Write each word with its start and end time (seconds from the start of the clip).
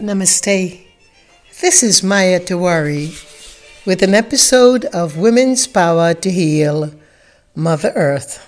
Namaste. 0.00 0.84
This 1.62 1.82
is 1.82 2.02
Maya 2.02 2.38
Tiwari 2.38 3.16
with 3.86 4.02
an 4.02 4.12
episode 4.12 4.84
of 4.86 5.16
Women's 5.16 5.66
Power 5.66 6.12
to 6.12 6.30
Heal 6.30 6.92
Mother 7.54 7.92
Earth. 7.96 8.46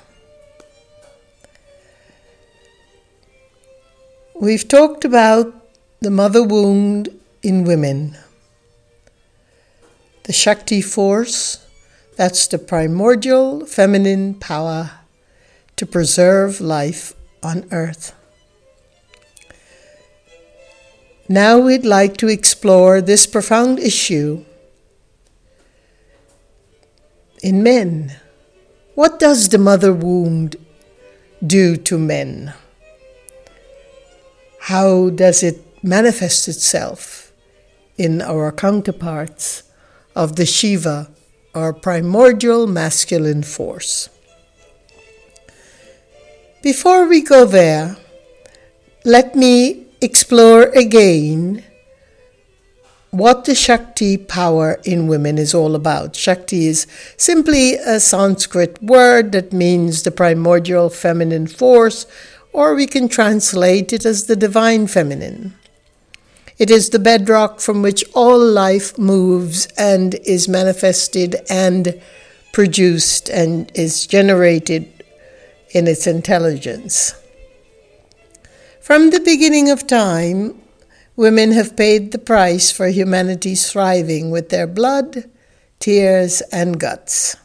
We've 4.38 4.68
talked 4.68 5.06
about 5.06 5.54
the 6.00 6.10
mother 6.10 6.42
wound 6.42 7.08
in 7.42 7.64
women, 7.64 8.18
the 10.24 10.34
Shakti 10.34 10.82
force, 10.82 11.66
that's 12.16 12.46
the 12.46 12.58
primordial 12.58 13.64
feminine 13.64 14.34
power 14.34 14.90
to 15.76 15.86
preserve 15.86 16.60
life 16.60 17.14
on 17.42 17.66
earth. 17.72 18.17
Now 21.30 21.58
we'd 21.58 21.84
like 21.84 22.16
to 22.18 22.28
explore 22.28 23.02
this 23.02 23.26
profound 23.26 23.78
issue 23.78 24.46
in 27.42 27.62
men. 27.62 28.16
What 28.94 29.18
does 29.18 29.50
the 29.50 29.58
mother 29.58 29.92
wound 29.92 30.56
do 31.46 31.76
to 31.76 31.98
men? 31.98 32.54
How 34.60 35.10
does 35.10 35.42
it 35.42 35.62
manifest 35.84 36.48
itself 36.48 37.30
in 37.98 38.22
our 38.22 38.50
counterparts 38.50 39.64
of 40.16 40.36
the 40.36 40.46
Shiva, 40.46 41.10
our 41.54 41.74
primordial 41.74 42.66
masculine 42.66 43.42
force? 43.42 44.08
Before 46.62 47.06
we 47.06 47.20
go 47.20 47.44
there, 47.44 47.98
let 49.04 49.36
me 49.36 49.87
explore 50.00 50.64
again 50.64 51.64
what 53.10 53.44
the 53.44 53.54
Shakti 53.54 54.16
power 54.16 54.80
in 54.84 55.08
women 55.08 55.38
is 55.38 55.54
all 55.54 55.74
about. 55.74 56.14
Shakti 56.14 56.66
is 56.66 56.86
simply 57.16 57.74
a 57.74 58.00
Sanskrit 58.00 58.82
word 58.82 59.32
that 59.32 59.52
means 59.52 60.02
the 60.02 60.10
primordial 60.10 60.90
feminine 60.90 61.46
force, 61.46 62.06
or 62.52 62.74
we 62.74 62.86
can 62.86 63.08
translate 63.08 63.92
it 63.92 64.04
as 64.04 64.26
the 64.26 64.36
divine 64.36 64.86
feminine. 64.86 65.54
It 66.58 66.70
is 66.70 66.90
the 66.90 66.98
bedrock 66.98 67.60
from 67.60 67.82
which 67.82 68.04
all 68.14 68.38
life 68.38 68.98
moves 68.98 69.66
and 69.78 70.14
is 70.26 70.48
manifested 70.48 71.36
and 71.48 72.00
produced 72.52 73.30
and 73.30 73.70
is 73.74 74.06
generated 74.06 74.92
in 75.70 75.86
its 75.86 76.06
intelligence. 76.06 77.14
From 78.88 79.10
the 79.10 79.20
beginning 79.20 79.68
of 79.70 79.86
time, 79.86 80.62
women 81.14 81.52
have 81.52 81.76
paid 81.76 82.10
the 82.10 82.18
price 82.18 82.70
for 82.70 82.88
humanity's 82.88 83.70
thriving 83.70 84.30
with 84.30 84.48
their 84.48 84.66
blood, 84.66 85.28
tears, 85.78 86.40
and 86.50 86.80
guts. 86.80 87.36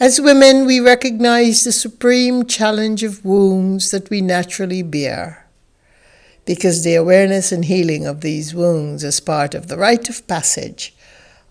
As 0.00 0.18
women, 0.18 0.64
we 0.64 0.80
recognize 0.80 1.62
the 1.62 1.72
supreme 1.72 2.46
challenge 2.46 3.02
of 3.02 3.22
wounds 3.22 3.90
that 3.90 4.08
we 4.08 4.22
naturally 4.22 4.82
bear, 4.82 5.46
because 6.46 6.84
the 6.84 6.94
awareness 6.94 7.52
and 7.52 7.66
healing 7.66 8.06
of 8.06 8.22
these 8.22 8.54
wounds 8.54 9.04
is 9.04 9.20
part 9.20 9.54
of 9.54 9.68
the 9.68 9.76
rite 9.76 10.08
of 10.08 10.26
passage 10.26 10.96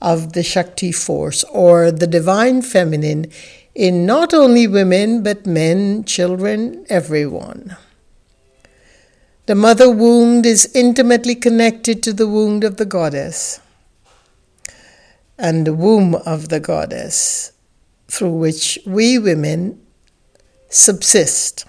of 0.02 0.33
the 0.33 0.41
Shakti 0.41 0.91
force 0.91 1.44
or 1.52 1.91
the 1.91 2.08
divine 2.08 2.63
feminine 2.63 3.28
in 3.75 4.08
not 4.08 4.33
only 4.33 4.66
women 4.66 5.22
but 5.22 5.45
men, 5.45 6.03
children, 6.05 6.88
everyone. 6.89 7.78
The 9.48 9.56
mother 9.56 9.90
wound 9.90 10.45
is 10.45 10.70
intimately 10.76 11.34
connected 11.34 12.03
to 12.03 12.12
the 12.12 12.28
wound 12.28 12.66
of 12.66 12.76
the 12.76 12.86
goddess 12.86 13.62
and 15.38 15.66
the 15.66 15.73
womb 15.73 16.16
of 16.16 16.50
the 16.50 16.59
goddess 16.59 17.53
through 18.09 18.34
which 18.34 18.78
we 18.86 19.18
women 19.18 19.81
subsist. 20.68 21.66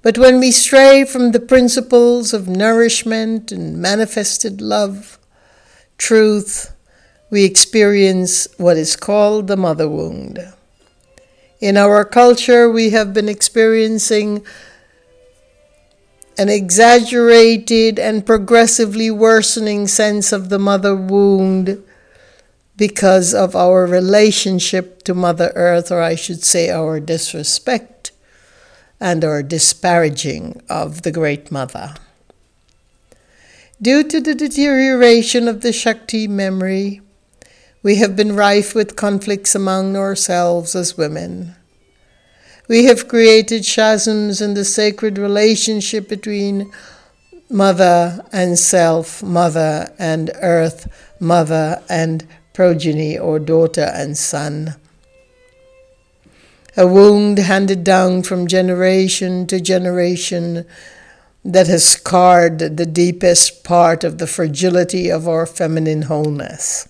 But 0.00 0.18
when 0.18 0.38
we 0.38 0.52
stray 0.52 1.04
from 1.04 1.32
the 1.32 1.40
principles 1.40 2.32
of 2.32 2.46
nourishment 2.46 3.50
and 3.50 3.78
manifested 3.78 4.60
love, 4.60 5.18
truth, 5.96 6.76
we 7.28 7.44
experience 7.44 8.46
what 8.56 8.76
is 8.76 8.94
called 8.94 9.48
the 9.48 9.56
mother 9.56 9.88
wound. 9.88 10.38
In 11.60 11.76
our 11.76 12.04
culture, 12.04 12.70
we 12.70 12.90
have 12.90 13.12
been 13.12 13.28
experiencing 13.28 14.46
an 16.38 16.48
exaggerated 16.48 17.98
and 17.98 18.24
progressively 18.24 19.10
worsening 19.10 19.88
sense 19.88 20.32
of 20.32 20.48
the 20.48 20.58
mother 20.58 20.94
wound 20.94 21.82
because 22.76 23.34
of 23.34 23.56
our 23.56 23.84
relationship 23.86 25.02
to 25.02 25.12
Mother 25.12 25.52
Earth, 25.56 25.90
or 25.90 26.00
I 26.00 26.14
should 26.14 26.44
say, 26.44 26.70
our 26.70 27.00
disrespect 27.00 28.12
and 29.00 29.24
our 29.24 29.42
disparaging 29.42 30.62
of 30.70 31.02
the 31.02 31.10
Great 31.10 31.50
Mother. 31.50 31.94
Due 33.82 34.04
to 34.04 34.20
the 34.20 34.34
deterioration 34.34 35.48
of 35.48 35.60
the 35.60 35.72
Shakti 35.72 36.28
memory, 36.28 37.00
we 37.82 37.96
have 37.96 38.14
been 38.14 38.36
rife 38.36 38.74
with 38.74 38.96
conflicts 38.96 39.54
among 39.54 39.96
ourselves 39.96 40.76
as 40.76 40.96
women. 40.96 41.56
We 42.68 42.84
have 42.84 43.08
created 43.08 43.64
chasms 43.64 44.42
in 44.42 44.52
the 44.52 44.64
sacred 44.64 45.16
relationship 45.16 46.06
between 46.06 46.70
mother 47.48 48.22
and 48.30 48.58
self, 48.58 49.22
mother 49.22 49.90
and 49.98 50.30
earth, 50.42 50.86
mother 51.18 51.82
and 51.88 52.26
progeny, 52.52 53.16
or 53.16 53.38
daughter 53.38 53.90
and 53.94 54.18
son. 54.18 54.74
A 56.76 56.86
wound 56.86 57.38
handed 57.38 57.84
down 57.84 58.22
from 58.22 58.46
generation 58.46 59.46
to 59.46 59.60
generation 59.60 60.66
that 61.44 61.68
has 61.68 61.86
scarred 61.86 62.58
the 62.58 62.86
deepest 62.86 63.64
part 63.64 64.04
of 64.04 64.18
the 64.18 64.26
fragility 64.26 65.10
of 65.10 65.26
our 65.26 65.46
feminine 65.46 66.02
wholeness. 66.02 66.87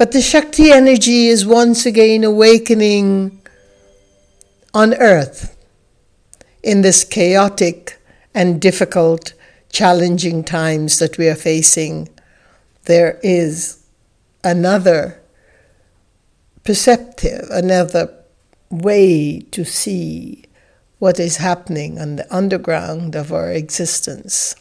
But 0.00 0.12
the 0.12 0.22
Shakti 0.22 0.72
energy 0.72 1.26
is 1.26 1.44
once 1.44 1.84
again 1.84 2.24
awakening 2.24 3.38
on 4.72 4.94
earth 4.94 5.54
in 6.62 6.80
this 6.80 7.04
chaotic 7.04 8.00
and 8.32 8.62
difficult, 8.62 9.34
challenging 9.70 10.42
times 10.42 11.00
that 11.00 11.18
we 11.18 11.28
are 11.28 11.34
facing. 11.34 12.08
There 12.84 13.20
is 13.22 13.84
another 14.42 15.20
perceptive, 16.64 17.50
another 17.50 18.10
way 18.70 19.40
to 19.50 19.66
see 19.66 20.44
what 20.98 21.20
is 21.20 21.36
happening 21.36 21.98
on 21.98 22.16
the 22.16 22.34
underground 22.34 23.14
of 23.14 23.34
our 23.34 23.50
existence. 23.52 24.54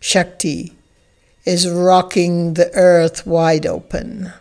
Shakti 0.00 0.72
is 1.44 1.70
rocking 1.70 2.54
the 2.54 2.74
earth 2.74 3.24
wide 3.28 3.64
open 3.64 4.32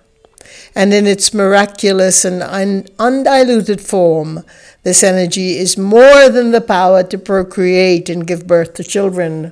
and 0.76 0.94
in 0.94 1.08
its 1.08 1.34
miraculous 1.34 2.26
and 2.26 2.42
un- 2.44 2.88
undiluted 3.00 3.82
form, 3.82 4.44
this 4.84 5.04
energy 5.04 5.58
is 5.58 5.78
more 5.78 6.30
than 6.30 6.52
the 6.52 6.62
power 6.62 7.04
to 7.04 7.18
procreate 7.18 8.10
and 8.10 8.28
give 8.28 8.48
birth 8.48 8.74
to 8.76 8.84
children. 8.84 9.52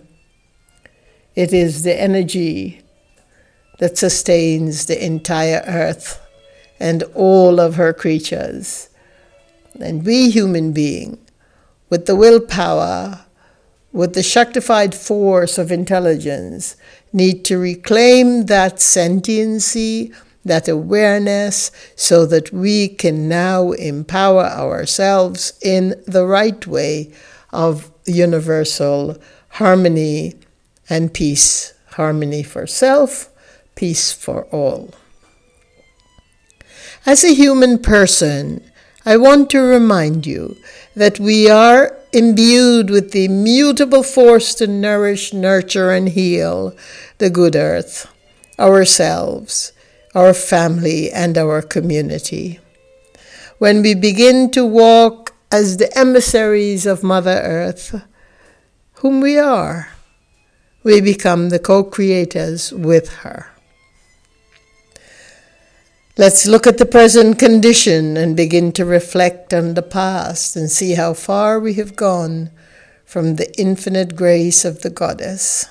It 1.36 1.54
is 1.54 1.84
the 1.84 2.00
energy 2.00 2.82
that 3.80 3.98
sustains 3.98 4.86
the 4.86 5.04
entire 5.04 5.64
earth 5.66 6.22
and 6.80 7.04
all 7.16 7.60
of 7.60 7.76
her 7.76 7.94
creatures. 7.94 8.90
And 9.80 10.06
we 10.06 10.30
human 10.30 10.74
beings, 10.74 11.18
with 11.90 12.06
the 12.06 12.16
willpower, 12.16 13.26
with 13.92 14.14
the 14.14 14.24
Shaktified 14.24 14.94
force 14.94 15.58
of 15.58 15.72
intelligence, 15.72 16.76
need 17.12 17.46
to 17.46 17.58
reclaim 17.58 18.48
that 18.48 18.82
sentiency 18.82 20.12
that 20.46 20.68
awareness 20.68 21.72
so 21.96 22.26
that 22.26 22.52
we 22.52 22.88
can 22.88 23.28
now 23.28 23.72
empower 23.72 24.46
ourselves 24.46 25.54
in 25.62 26.02
the 26.06 26.26
right 26.26 26.66
way 26.68 27.14
of 27.52 27.92
universal 28.06 29.18
harmony 29.50 30.36
and 30.90 31.14
peace. 31.14 31.74
Harmony 31.92 32.42
for 32.42 32.66
self, 32.66 33.30
peace 33.76 34.12
for 34.12 34.46
all. 34.46 34.94
As 37.06 37.24
a 37.24 37.36
human 37.36 37.78
person, 37.78 38.64
I 39.06 39.18
want 39.18 39.50
to 39.52 39.60
remind 39.60 40.26
you 40.26 40.56
that 40.96 41.20
we 41.20 41.50
are 41.50 41.96
imbued 42.14 42.90
with 42.90 43.12
the 43.12 43.26
immutable 43.26 44.04
force 44.04 44.56
to 44.56 44.68
nourish, 44.68 45.34
nurture, 45.34 45.92
and 45.92 46.08
heal 46.10 46.76
the 47.18 47.30
good 47.30 47.56
earth, 47.56 48.08
ourselves, 48.58 49.73
our 50.16 50.34
family, 50.34 51.12
and 51.12 51.38
our 51.38 51.62
community. 51.62 52.60
When 53.58 53.82
we 53.82 53.96
begin 53.96 54.52
to 54.52 54.66
walk 54.66 55.34
as 55.52 55.78
the 55.78 55.96
emissaries 55.98 56.86
of 56.86 57.04
Mother 57.04 57.42
Earth, 57.44 58.04
whom 58.96 59.22
we 59.22 59.38
are, 59.38 59.90
we 60.84 61.02
become 61.02 61.50
the 61.50 61.60
co 61.60 61.84
creators 61.84 62.72
with 62.72 63.10
her. 63.24 63.48
Let's 66.16 66.46
look 66.46 66.68
at 66.68 66.78
the 66.78 66.86
present 66.86 67.40
condition 67.40 68.18
and 68.18 68.38
begin 68.38 68.72
to 68.74 68.86
reflect 68.86 69.52
on 69.52 69.74
the 69.74 69.82
past 69.82 70.56
and 70.56 70.70
see 70.70 70.94
how 70.94 71.16
far 71.16 71.60
we 71.60 71.74
have 71.76 71.96
gone 71.96 72.52
from 73.04 73.38
the 73.38 73.52
infinite 73.60 74.16
grace 74.16 74.64
of 74.64 74.84
the 74.84 74.92
Goddess. 74.92 75.66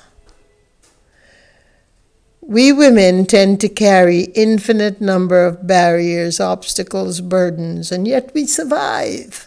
We 2.44 2.72
women 2.72 3.24
tend 3.24 3.60
to 3.60 3.68
carry 3.68 4.22
infinite 4.34 5.00
number 5.00 5.46
of 5.46 5.66
barriers, 5.66 6.40
obstacles, 6.40 7.20
burdens, 7.20 7.92
and 7.92 8.06
yet 8.06 8.32
we 8.34 8.46
survive 8.46 9.46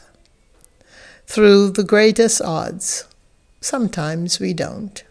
through 1.27 1.71
the 1.71 1.83
greatest 1.83 2.42
odds. 2.42 3.06
Sometimes 3.59 4.39
we 4.39 4.53
don't. 4.53 5.03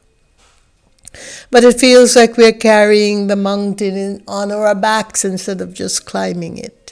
But 1.51 1.65
it 1.65 1.79
feels 1.79 2.17
like 2.17 2.37
we're 2.37 2.53
carrying 2.53 3.27
the 3.27 3.37
mountain 3.37 4.23
on 4.27 4.51
our 4.51 4.75
backs 4.75 5.25
instead 5.25 5.61
of 5.61 5.75
just 5.75 6.07
climbing 6.07 6.59
it. 6.59 6.84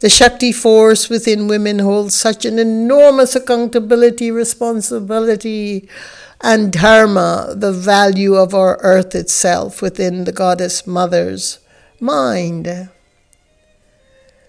The 0.00 0.08
Shakti 0.08 0.52
force 0.52 1.08
within 1.08 1.48
women 1.48 1.80
holds 1.80 2.14
such 2.14 2.44
an 2.44 2.60
enormous 2.60 3.34
accountability, 3.34 4.30
responsibility, 4.30 5.88
and 6.40 6.72
dharma, 6.72 7.52
the 7.56 7.72
value 7.72 8.36
of 8.36 8.54
our 8.54 8.78
earth 8.82 9.16
itself 9.16 9.82
within 9.82 10.22
the 10.22 10.30
goddess 10.30 10.86
mother's 10.86 11.58
mind. 11.98 12.90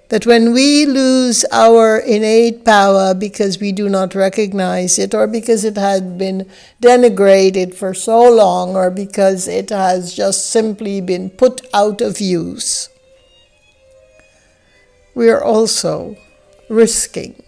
That 0.10 0.28
when 0.28 0.54
we 0.54 0.86
lose 0.86 1.46
our 1.52 1.98
innate 1.98 2.64
power 2.64 3.16
because 3.16 3.60
we 3.60 3.72
do 3.72 3.90
not 3.90 4.14
recognize 4.14 5.00
it, 5.00 5.16
or 5.16 5.26
because 5.26 5.64
it 5.64 5.78
had 5.78 6.18
been 6.18 6.48
denigrated 6.80 7.74
for 7.74 7.96
so 7.96 8.32
long, 8.32 8.76
or 8.76 8.92
because 8.92 9.48
it 9.48 9.72
has 9.72 10.14
just 10.14 10.48
simply 10.48 11.02
been 11.02 11.32
put 11.32 11.62
out 11.74 12.02
of 12.02 12.22
use, 12.22 12.90
we 15.16 15.30
are 15.30 15.44
also 15.44 16.16
risking. 16.70 17.42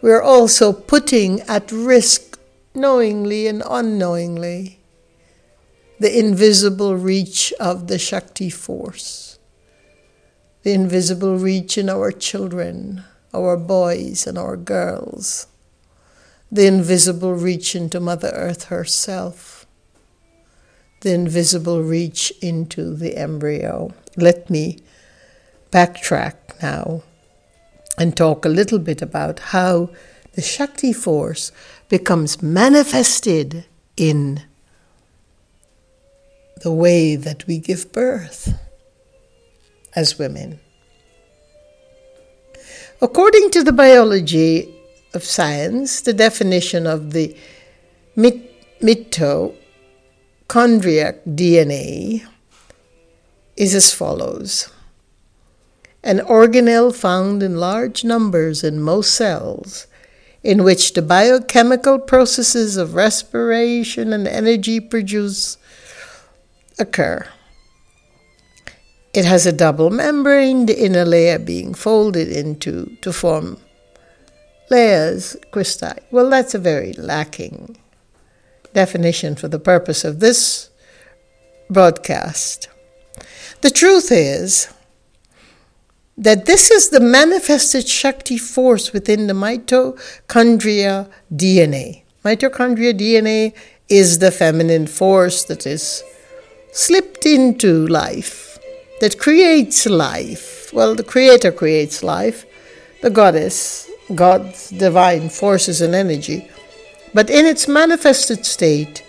We 0.00 0.10
are 0.10 0.22
also 0.22 0.72
putting 0.72 1.40
at 1.42 1.70
risk 1.70 2.38
knowingly 2.74 3.46
and 3.46 3.62
unknowingly, 3.68 4.78
the 5.98 6.18
invisible 6.18 6.96
reach 6.96 7.52
of 7.60 7.86
the 7.86 7.98
Shakti 7.98 8.50
force, 8.50 9.38
the 10.62 10.72
invisible 10.72 11.38
reach 11.38 11.78
in 11.78 11.88
our 11.88 12.10
children, 12.10 13.04
our 13.32 13.56
boys 13.56 14.26
and 14.26 14.36
our 14.36 14.56
girls, 14.56 15.46
the 16.50 16.66
invisible 16.66 17.34
reach 17.34 17.76
into 17.76 18.00
Mother 18.00 18.32
Earth 18.34 18.64
herself, 18.64 19.66
the 21.02 21.12
invisible 21.12 21.82
reach 21.82 22.32
into 22.42 22.94
the 22.94 23.16
embryo. 23.16 23.92
Let 24.16 24.50
me 24.50 24.78
backtrack 25.70 26.41
now 26.62 27.02
and 27.98 28.16
talk 28.16 28.44
a 28.44 28.48
little 28.48 28.78
bit 28.78 29.02
about 29.02 29.38
how 29.38 29.90
the 30.34 30.42
Shakti 30.42 30.92
force 30.92 31.52
becomes 31.88 32.42
manifested 32.42 33.66
in 33.96 34.42
the 36.62 36.72
way 36.72 37.16
that 37.16 37.46
we 37.46 37.58
give 37.58 37.92
birth 37.92 38.54
as 39.94 40.18
women. 40.18 40.58
According 43.02 43.50
to 43.50 43.62
the 43.62 43.72
biology 43.72 44.72
of 45.12 45.24
science, 45.24 46.00
the 46.00 46.12
definition 46.14 46.86
of 46.86 47.12
the 47.12 47.36
mitochondriac 48.16 49.56
DNA 51.26 52.24
is 53.56 53.74
as 53.74 53.92
follows 53.92 54.71
An 56.02 56.18
organelle 56.20 56.94
found 56.94 57.42
in 57.42 57.58
large 57.58 58.04
numbers 58.04 58.64
in 58.64 58.80
most 58.80 59.14
cells 59.14 59.86
in 60.42 60.64
which 60.64 60.94
the 60.94 61.02
biochemical 61.02 61.98
processes 61.98 62.76
of 62.76 62.94
respiration 62.94 64.12
and 64.12 64.26
energy 64.26 64.80
produce 64.80 65.56
occur. 66.78 67.26
It 69.14 69.24
has 69.24 69.46
a 69.46 69.52
double 69.52 69.90
membrane, 69.90 70.66
the 70.66 70.84
inner 70.84 71.04
layer 71.04 71.38
being 71.38 71.74
folded 71.74 72.28
into 72.28 72.96
to 73.02 73.12
form 73.12 73.58
layers, 74.70 75.36
cristae. 75.52 75.98
Well, 76.10 76.30
that's 76.30 76.54
a 76.54 76.58
very 76.58 76.94
lacking 76.94 77.76
definition 78.72 79.36
for 79.36 79.48
the 79.48 79.58
purpose 79.58 80.02
of 80.02 80.20
this 80.20 80.70
broadcast. 81.68 82.68
The 83.60 83.70
truth 83.70 84.10
is 84.10 84.68
that 86.16 86.46
this 86.46 86.70
is 86.70 86.90
the 86.90 87.00
manifested 87.00 87.88
Shakti 87.88 88.38
force 88.38 88.92
within 88.92 89.26
the 89.26 89.34
mitochondria 89.34 91.10
DNA. 91.34 92.02
Mitochondria 92.24 92.92
DNA 92.92 93.54
is 93.88 94.18
the 94.18 94.30
feminine 94.30 94.86
force 94.86 95.44
that 95.44 95.66
is 95.66 96.02
slipped 96.72 97.26
into 97.26 97.86
life, 97.86 98.58
that 99.00 99.18
creates 99.18 99.86
life. 99.86 100.70
Well, 100.72 100.94
the 100.94 101.02
Creator 101.02 101.52
creates 101.52 102.02
life, 102.02 102.46
the 103.02 103.10
Goddess, 103.10 103.90
God's 104.14 104.70
divine 104.70 105.28
forces 105.28 105.80
and 105.80 105.94
energy. 105.94 106.48
But 107.14 107.30
in 107.30 107.46
its 107.46 107.68
manifested 107.68 108.46
state, 108.46 109.02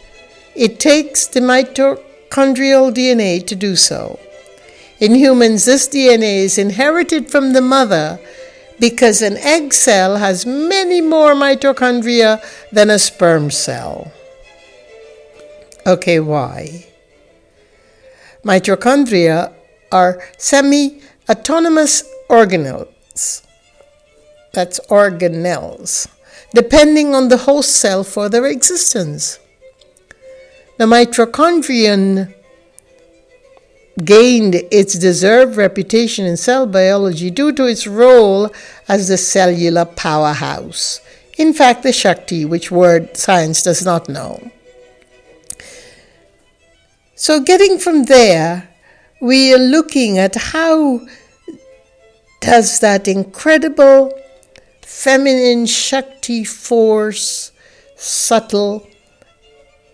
it 0.56 0.80
takes 0.80 1.28
the 1.28 1.40
mitochondrial 1.40 2.94
DNA 2.94 3.46
to 3.48 3.56
do 3.56 3.76
so. 3.76 4.20
In 5.00 5.16
humans, 5.16 5.66
this 5.66 5.88
DNA 5.88 6.38
is 6.38 6.58
inherited 6.58 7.30
from 7.30 7.54
the 7.54 7.62
mother 7.62 8.20
because 8.80 9.22
an 9.22 9.38
egg 9.38 9.74
cell 9.74 10.18
has 10.18 10.46
many 10.46 11.02
more 11.02 11.34
mitochondria 11.34 12.42
than 12.72 12.90
a 12.90 13.00
sperm 13.00 13.52
cell. 13.52 14.12
Okay, 15.86 16.20
why? 16.20 16.86
Mitochondria 18.44 19.54
are 19.92 20.22
semi 20.38 21.02
autonomous 21.30 22.04
organelles. 22.30 23.44
That's 24.54 24.80
organelles, 24.88 26.08
depending 26.54 27.16
on 27.16 27.30
the 27.30 27.38
host 27.38 27.76
cell 27.76 28.04
for 28.04 28.30
their 28.30 28.46
existence. 28.46 29.40
The 30.78 30.86
mitochondrion 30.86 32.34
gained 34.04 34.56
its 34.72 34.98
deserved 34.98 35.56
reputation 35.56 36.26
in 36.26 36.38
cell 36.38 36.66
biology 36.66 37.30
due 37.30 37.52
to 37.54 37.66
its 37.66 37.86
role 37.86 38.52
as 38.88 39.08
the 39.08 39.18
cellular 39.18 39.86
powerhouse. 39.86 41.00
In 41.38 41.54
fact, 41.54 41.84
the 41.84 41.94
Shakti, 41.94 42.46
which 42.46 42.72
word 42.72 43.16
science 43.18 43.64
does 43.64 43.86
not 43.86 44.10
know. 44.10 44.52
So, 47.16 47.40
getting 47.40 47.78
from 47.78 48.06
there, 48.06 48.70
we 49.22 49.54
are 49.54 49.60
looking 49.60 50.18
at 50.18 50.36
how 50.36 51.02
does 52.42 52.80
that 52.82 53.08
incredible 53.08 54.12
feminine 54.82 55.66
Shakti 55.66 56.44
force, 56.44 57.52
subtle, 57.96 58.86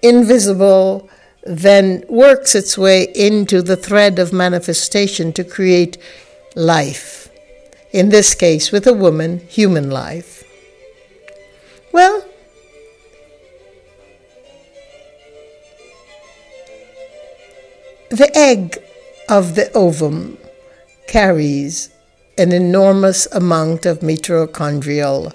invisible, 0.01 1.09
then 1.43 2.03
works 2.09 2.55
its 2.55 2.77
way 2.77 3.03
into 3.15 3.61
the 3.61 3.77
thread 3.77 4.19
of 4.19 4.33
manifestation 4.33 5.31
to 5.33 5.43
create 5.43 5.97
life. 6.55 7.29
In 7.91 8.09
this 8.09 8.35
case, 8.35 8.71
with 8.71 8.85
a 8.85 8.93
woman, 8.93 9.39
human 9.47 9.89
life. 9.89 10.43
Well, 11.91 12.23
the 18.09 18.31
egg 18.35 18.77
of 19.27 19.55
the 19.55 19.71
ovum 19.73 20.37
carries 21.07 21.89
an 22.37 22.51
enormous 22.51 23.25
amount 23.33 23.85
of 23.85 23.99
mitochondrial 23.99 25.33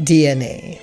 DNA. 0.00 0.80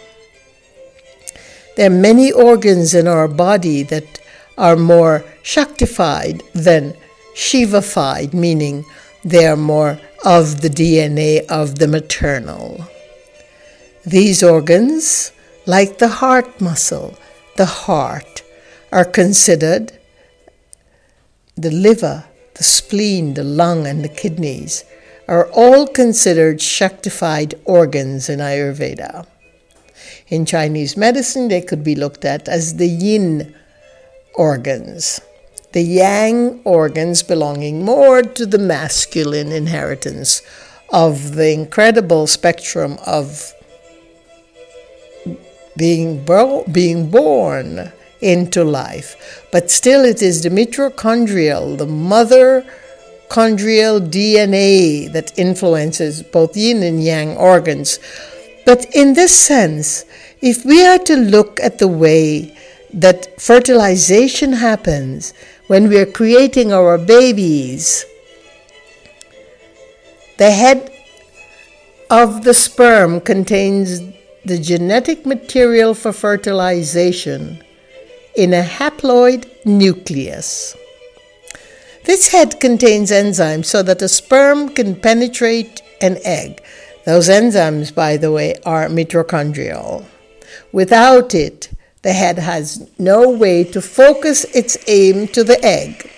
There 1.75 1.88
are 1.88 1.93
many 1.93 2.31
organs 2.31 2.93
in 2.93 3.07
our 3.07 3.27
body 3.27 3.83
that 3.83 4.18
are 4.60 4.75
more 4.75 5.24
Shaktified 5.42 6.44
than 6.54 6.94
Shivafied, 7.34 8.34
meaning 8.34 8.86
they 9.24 9.48
are 9.48 9.58
more 9.58 10.00
of 10.25 10.62
the 10.62 10.70
DNA 10.70 11.46
of 11.48 11.80
the 11.80 11.88
maternal. 11.88 12.86
These 14.06 14.44
organs, 14.44 15.32
like 15.66 15.98
the 15.98 16.10
heart 16.10 16.60
muscle, 16.60 17.18
the 17.56 17.66
heart, 17.66 18.44
are 18.92 19.06
considered 19.06 19.94
the 21.56 21.72
liver, 21.72 22.25
the 22.56 22.63
spleen, 22.63 23.34
the 23.36 23.44
lung, 23.44 23.88
and 23.88 24.04
the 24.04 24.10
kidneys 24.10 24.84
are 25.28 25.48
all 25.51 25.88
considered 25.88 26.60
Shaktified 26.60 27.54
organs 27.66 28.30
in 28.30 28.39
Ayurveda. 28.39 29.25
In 30.28 30.46
Chinese 30.46 30.98
medicine, 30.98 31.48
they 31.48 31.62
could 31.62 31.84
be 31.84 31.96
looked 31.96 32.25
at 32.25 32.48
as 32.50 32.75
the 32.75 32.88
yin 32.88 33.54
organs, 34.39 35.19
the 35.74 35.81
yang 35.81 36.62
organs 36.63 37.22
belonging 37.22 37.84
more 37.84 38.22
to 38.22 38.46
the 38.46 38.58
masculine 38.58 39.51
inheritance 39.51 40.41
of 40.93 41.36
the 41.36 41.51
incredible 41.51 42.25
spectrum 42.25 42.98
of 43.05 43.53
being, 45.77 46.24
bo- 46.24 46.63
being 46.72 47.12
born 47.12 47.91
into 48.22 48.63
life. 48.63 49.46
But 49.51 49.69
still, 49.69 50.05
it 50.05 50.22
is 50.22 50.43
the 50.43 50.50
mitochondrial, 50.50 51.77
the 51.77 51.86
mother 51.86 52.65
chondrial 53.27 54.00
DNA 54.00 55.12
that 55.12 55.38
influences 55.38 56.24
both 56.24 56.55
yin 56.55 56.81
and 56.81 57.03
yang 57.03 57.36
organs. 57.38 58.00
But 58.65 58.86
in 58.96 59.13
this 59.13 59.38
sense, 59.38 60.05
if 60.41 60.63
we 60.63 60.86
are 60.86 60.98
to 61.00 61.15
look 61.15 61.60
at 61.60 61.79
the 61.79 61.88
way 61.88 62.55
that 62.93 63.39
fertilization 63.39 64.53
happens 64.53 65.34
when 65.67 65.88
we 65.88 65.98
are 65.98 66.05
creating 66.05 66.74
our 66.74 66.98
babies, 66.98 68.05
the 70.38 70.51
head 70.51 70.91
of 72.10 72.43
the 72.43 72.53
sperm 72.53 73.22
contains 73.22 74.01
the 74.46 74.58
genetic 74.58 75.25
material 75.25 75.93
for 75.93 76.12
fertilization 76.12 77.63
in 78.36 78.53
a 78.53 78.63
haploid 78.63 79.46
nucleus. 79.65 80.75
This 82.05 82.29
head 82.29 82.60
contains 82.60 83.12
enzymes 83.12 83.65
so 83.65 83.84
that 83.84 84.01
a 84.01 84.08
sperm 84.08 84.69
can 84.69 84.96
penetrate 84.96 85.81
an 86.01 86.17
egg. 86.24 86.63
Those 87.05 87.29
enzymes, 87.29 87.93
by 87.93 88.17
the 88.17 88.31
way, 88.31 88.55
are 88.65 88.88
mitochondrial. 88.88 90.05
Without 90.72 91.36
it, 91.36 91.69
the 92.01 92.13
head 92.13 92.39
has 92.39 92.89
no 92.98 93.29
way 93.29 93.63
to 93.63 93.82
focus 93.82 94.46
its 94.56 94.77
aim 94.88 95.27
to 95.27 95.44
the 95.44 95.63
egg. 95.63 96.10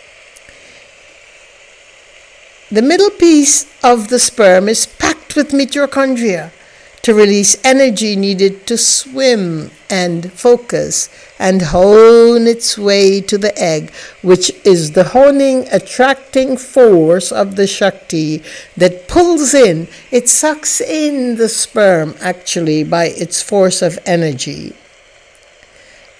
The 2.69 2.81
middle 2.81 3.09
piece 3.09 3.65
of 3.83 4.09
the 4.09 4.19
sperm 4.19 4.69
is 4.69 4.85
packed 4.85 5.35
with 5.35 5.51
mitochondria 5.51 6.51
to 7.01 7.13
release 7.15 7.57
energy 7.63 8.15
needed 8.15 8.67
to 8.67 8.77
swim 8.77 9.71
and 9.89 10.31
focus 10.31 11.09
and 11.39 11.61
hone 11.63 12.45
its 12.45 12.77
way 12.77 13.19
to 13.21 13.37
the 13.37 13.57
egg, 13.59 13.91
which 14.21 14.51
is 14.63 14.91
the 14.91 15.05
honing, 15.05 15.67
attracting 15.71 16.57
force 16.57 17.31
of 17.31 17.55
the 17.55 17.65
Shakti 17.65 18.43
that 18.77 19.07
pulls 19.07 19.53
in, 19.55 19.87
it 20.11 20.29
sucks 20.29 20.79
in 20.79 21.37
the 21.37 21.49
sperm 21.49 22.13
actually 22.21 22.83
by 22.83 23.05
its 23.05 23.41
force 23.41 23.81
of 23.81 23.97
energy. 24.05 24.75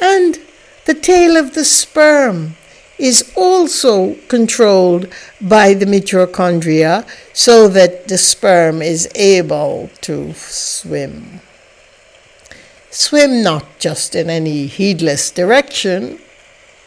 And 0.01 0.39
the 0.85 0.95
tail 0.95 1.37
of 1.37 1.53
the 1.53 1.63
sperm 1.63 2.57
is 2.97 3.31
also 3.35 4.15
controlled 4.27 5.07
by 5.39 5.73
the 5.73 5.85
mitochondria 5.85 7.07
so 7.33 7.67
that 7.67 8.07
the 8.07 8.17
sperm 8.17 8.81
is 8.81 9.07
able 9.15 9.89
to 10.01 10.33
swim. 10.33 11.41
Swim 12.89 13.41
not 13.41 13.65
just 13.79 14.15
in 14.15 14.29
any 14.29 14.67
heedless 14.67 15.31
direction. 15.31 16.19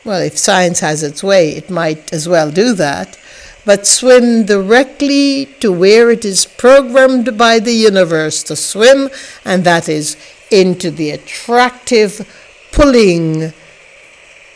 Well, 0.04 0.20
if 0.20 0.36
science 0.36 0.80
has 0.80 1.02
its 1.02 1.24
way, 1.24 1.50
it 1.50 1.70
might 1.70 2.12
as 2.12 2.28
well 2.28 2.50
do 2.50 2.74
that. 2.74 3.18
But 3.64 3.86
swim 3.86 4.44
directly 4.44 5.46
to 5.60 5.72
where 5.72 6.10
it 6.10 6.24
is 6.24 6.44
programmed 6.44 7.38
by 7.38 7.58
the 7.58 7.72
universe 7.72 8.42
to 8.44 8.56
swim, 8.56 9.08
and 9.44 9.64
that 9.64 9.88
is 9.88 10.18
into 10.50 10.90
the 10.90 11.10
attractive, 11.10 12.28
pulling, 12.74 13.52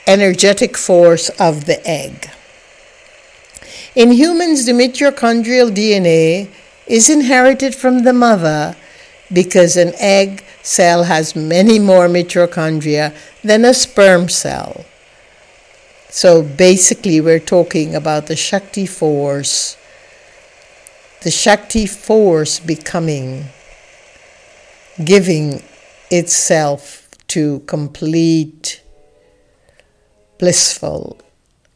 energetic 0.09 0.77
force 0.77 1.29
of 1.39 1.67
the 1.67 1.81
egg. 1.89 2.29
In 3.95 4.11
humans, 4.11 4.67
the 4.67 4.73
mitochondrial 4.73 5.71
DNA 5.71 6.49
is 6.89 7.09
inherited 7.09 7.77
from 7.77 8.03
the 8.03 8.13
mother 8.13 8.75
because 9.33 9.77
an 9.77 9.93
egg 10.01 10.43
cell 10.63 11.05
has 11.05 11.37
many 11.37 11.79
more 11.79 12.09
mitochondria 12.09 13.15
than 13.45 13.65
a 13.65 13.73
sperm 13.73 14.29
cell. 14.29 14.85
So 16.09 16.43
basically, 16.43 17.21
we're 17.21 17.39
talking 17.39 17.95
about 17.95 18.27
the 18.27 18.35
Shakti 18.35 18.87
force, 18.87 19.77
the 21.23 21.31
Shakti 21.31 21.87
force 21.87 22.59
becoming, 22.59 23.45
giving 25.05 25.63
itself 26.11 26.98
to 27.29 27.61
complete 27.61 28.83
blissful, 30.39 31.21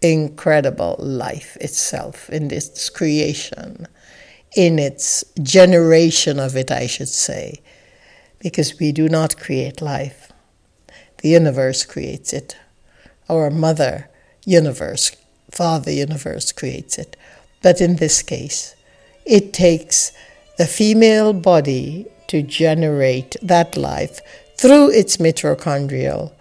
incredible 0.01 0.97
life 0.99 1.57
itself 1.61 2.31
in 2.31 2.51
its 2.51 2.91
creation, 2.91 3.87
in 4.57 4.79
its 4.79 5.25
generation 5.43 6.39
of 6.39 6.57
it, 6.57 6.71
I 6.71 6.87
should 6.87 7.09
say, 7.09 7.61
because 8.39 8.79
we 8.79 8.93
do 8.93 9.09
not 9.09 9.37
create 9.37 9.81
life. 9.81 10.33
The 11.19 11.29
universe 11.31 11.85
creates 11.85 12.33
it. 12.33 12.57
Our 13.29 13.51
mother 13.51 14.09
universe, 14.45 15.13
Father 15.51 15.93
universe 15.93 16.51
creates 16.51 16.99
it. 16.99 17.17
But 17.63 17.81
in 17.81 17.97
this 17.97 18.23
case, 18.23 18.75
it 19.25 19.53
takes 19.53 20.13
the 20.59 20.67
female 20.67 21.33
body 21.33 22.07
to 22.27 22.43
generate 22.43 23.37
that 23.43 23.77
life 23.77 24.21
through 24.63 24.93
its 24.93 25.17
mitochondrial 25.17 26.33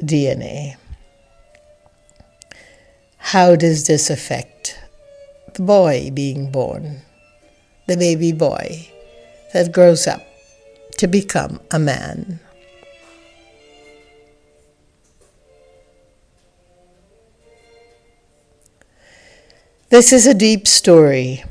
DNA. 0.00 0.74
How 3.18 3.56
does 3.56 3.86
this 3.86 4.08
affect 4.08 4.80
the 5.52 5.60
boy 5.60 6.10
being 6.14 6.50
born, 6.50 7.02
the 7.86 7.98
baby 7.98 8.32
boy 8.32 8.88
that 9.52 9.70
grows 9.70 10.06
up 10.06 10.22
to 10.96 11.06
become 11.06 11.60
a 11.70 11.78
man? 11.78 12.40
This 19.90 20.10
is 20.10 20.26
a 20.26 20.32
deep 20.32 20.66
story. 20.66 21.44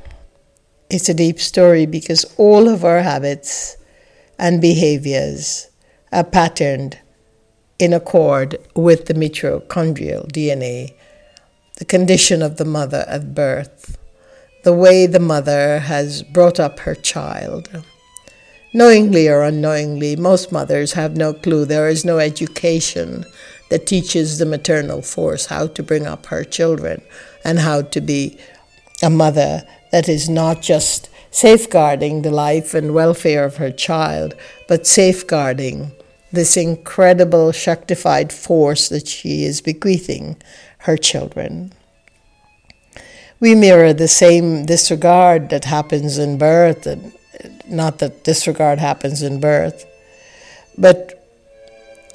It's 0.90 1.10
a 1.10 1.14
deep 1.14 1.40
story 1.40 1.86
because 1.86 2.26
all 2.38 2.68
of 2.68 2.84
our 2.84 3.04
habits 3.04 3.78
and 4.40 4.60
behaviors 4.60 5.68
are 6.12 6.24
patterned 6.24 7.00
in 7.80 7.94
accord 7.94 8.58
with 8.76 9.06
the 9.06 9.14
mitochondrial 9.14 10.32
DNA 10.32 10.94
the 11.82 11.86
condition 11.86 12.44
of 12.44 12.58
the 12.58 12.66
mother 12.66 13.04
at 13.08 13.34
birth, 13.34 13.98
the 14.64 14.72
way 14.72 15.08
the 15.08 15.20
mother 15.20 15.80
has 15.80 16.22
brought 16.22 16.60
up 16.60 16.82
her 16.82 16.94
child. 16.94 17.84
Knowingly 18.72 19.28
or 19.28 19.42
unknowingly, 19.42 20.16
most 20.16 20.52
mothers 20.52 20.94
have 20.94 21.18
no 21.18 21.34
clue. 21.34 21.66
There 21.66 21.90
is 21.90 22.06
no 22.06 22.20
education 22.20 23.26
that 23.72 23.88
teaches 23.88 24.38
the 24.38 24.46
maternal 24.46 25.02
force 25.02 25.48
how 25.48 25.66
to 25.66 25.82
bring 25.82 26.06
up 26.06 26.28
her 26.28 26.44
children 26.44 27.02
and 27.44 27.58
how 27.58 27.82
to 27.82 28.00
be 28.00 28.38
a 29.02 29.10
mother 29.10 29.64
that 29.92 30.08
is 30.08 30.30
not 30.30 30.62
just 30.62 31.10
safeguarding 31.32 32.22
the 32.22 32.30
life 32.30 32.76
and 32.76 32.94
welfare 32.94 33.44
of 33.44 33.56
her 33.56 33.72
child, 33.72 34.36
but 34.68 34.86
safeguarding 34.86 35.94
this 36.32 36.56
incredible 36.58 37.52
Shaktified 37.52 38.32
force 38.32 38.90
that 38.90 39.08
she 39.08 39.44
is 39.44 39.62
bequeathing 39.62 40.38
her 40.80 40.98
children. 40.98 41.74
We 43.40 43.56
mirror 43.56 43.94
the 43.94 44.08
same 44.08 44.66
disregard 44.66 45.50
that 45.50 45.66
happens 45.66 46.18
in 46.18 46.38
birth, 46.38 46.86
and 46.86 47.14
not 47.68 48.00
that 48.00 48.24
disregard 48.24 48.80
happens 48.80 49.22
in 49.22 49.40
birth, 49.40 49.86
but 50.78 51.28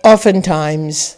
oftentimes 0.05 1.17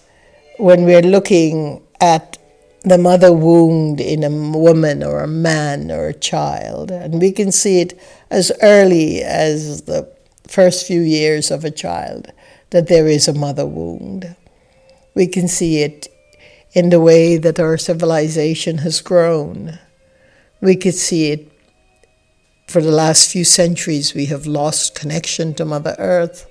when 0.56 0.84
we're 0.84 1.02
looking 1.02 1.82
at 2.00 2.38
the 2.82 2.98
mother 2.98 3.32
wound 3.32 4.00
in 4.00 4.24
a 4.24 4.30
woman 4.30 5.02
or 5.02 5.20
a 5.20 5.28
man 5.28 5.90
or 5.90 6.08
a 6.08 6.14
child, 6.14 6.90
and 6.90 7.20
we 7.20 7.30
can 7.30 7.52
see 7.52 7.80
it 7.80 8.00
as 8.30 8.50
early 8.62 9.22
as 9.22 9.82
the 9.82 10.10
first 10.46 10.86
few 10.86 11.00
years 11.00 11.50
of 11.50 11.64
a 11.64 11.70
child 11.70 12.32
that 12.70 12.88
there 12.88 13.06
is 13.06 13.28
a 13.28 13.32
mother 13.32 13.66
wound. 13.66 14.36
We 15.14 15.26
can 15.26 15.48
see 15.48 15.82
it 15.82 16.08
in 16.72 16.90
the 16.90 17.00
way 17.00 17.36
that 17.38 17.58
our 17.58 17.78
civilization 17.78 18.78
has 18.78 19.00
grown. 19.00 19.78
We 20.60 20.76
could 20.76 20.94
see 20.94 21.30
it 21.32 21.50
for 22.66 22.82
the 22.82 22.92
last 22.92 23.30
few 23.30 23.44
centuries. 23.44 24.14
We 24.14 24.26
have 24.26 24.46
lost 24.46 24.94
connection 24.94 25.54
to 25.54 25.64
Mother 25.64 25.96
Earth, 25.98 26.46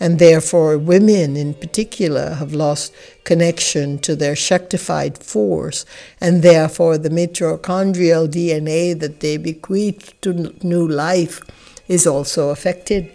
And 0.00 0.18
therefore, 0.18 0.78
women 0.78 1.36
in 1.36 1.54
particular 1.54 2.34
have 2.34 2.52
lost 2.52 2.94
connection 3.24 3.98
to 4.00 4.14
their 4.14 4.34
Shaktified 4.34 5.18
force, 5.18 5.84
and 6.20 6.42
therefore, 6.42 6.98
the 6.98 7.08
mitochondrial 7.08 8.28
DNA 8.28 8.98
that 8.98 9.20
they 9.20 9.36
bequeath 9.36 10.20
to 10.20 10.54
new 10.62 10.86
life 10.86 11.40
is 11.88 12.06
also 12.06 12.50
affected. 12.50 13.10